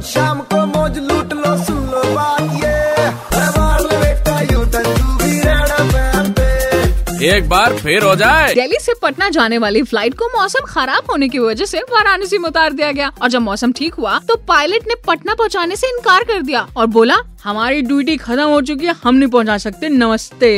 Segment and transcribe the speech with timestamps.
[0.00, 2.78] रोज शाम को मौज लूट लो सुन लो बात ये।
[7.10, 11.10] तू एक बार फिर हो जाए। दिल्ली से पटना जाने वाली फ़्लाइट को मौसम खराब
[11.10, 14.36] होने की वजह से वाराणसी में उतार दिया गया। और जब मौसम ठीक हुआ तो
[14.48, 18.86] पायलट ने पटना पहुँचाने से इनकार कर दिया और बोला हमारी ड्यूटी खत्म हो चुकी
[18.86, 20.50] है हम नहीं पहुँचा सकते। नमस्ते।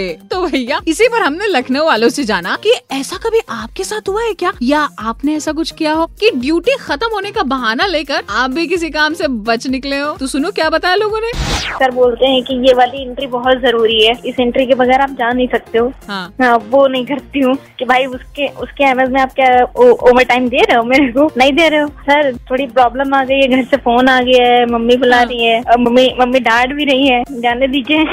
[0.42, 4.32] भैया। इसी पर हमने लखनऊ वालों से जाना कि ऐसा कभी आपके साथ हुआ है
[4.34, 4.52] क्या?
[4.62, 8.66] या आपने ऐसा कुछ किया हो कि ड्यूटी खत्म होने का बहाना लेकर आप भी
[8.66, 10.12] किसी काम से बच निकले हो?
[10.12, 11.30] तो सुनो क्या बताया लोगों ने?
[11.72, 15.10] सर बोलते हैं कि ये वाली एंट्री बहुत ज़रूरी है। इस एंट्री के बगैर आप
[15.10, 19.08] जा नहीं सकते हो। हाँ। हाँ वो नहीं करती हूँ कि भाई उसके उसके एमएस
[19.08, 21.30] में आप क्या ओवर टाइम दे रहे हो मेरे को?
[21.38, 24.46] नहीं दे रहे हो। सर थोड़ी प्रॉब्लम आ गई है घर से फ़ोन आ गया
[24.46, 28.04] है मम्मी बुला हाँ। रही है। मम्मी मम्मी डांट भी रही है। जाने दीजिए।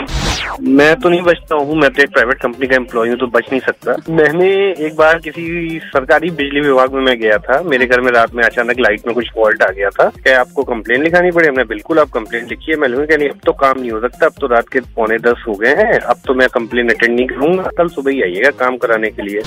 [0.62, 3.46] मैं तो नहीं बचता हूँ, मैं तो एक प्राइवेट कंपनी का एम्प्लॉय हूँ तो बच
[3.52, 4.50] नहीं सकता। मैंने
[4.86, 8.44] एक बार किसी सरकारी बिजली विभाग में मैं गया था, मेरे घर में रात में
[8.44, 12.00] अचानक लाइट में कुछ फॉल्ट आ गया था क्या आपको कंप्लेन लिखानी पड़ी। हमने बिल्कुल,
[12.00, 14.70] आप कंप्लेन लिखिए। मैं लूँगा नहीं, अब तो काम नहीं हो सकता। अब तो रात
[14.70, 18.12] के पौने दस हो गए हैं। अब तो मैं कंप्लेन अटेंड नहीं करूँगा। कल सुबह
[18.12, 19.42] ही आइएगा काम कराने के लिए।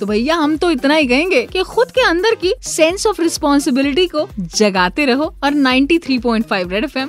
[0.00, 4.06] तो भैया, हम तो इतना ही कहेंगे कि खुद के अंदर की सेंस ऑफ़ रिस्पॉन्सिबिलिटी
[4.06, 7.08] को जगाते रहो और 93.5 रेड एफएम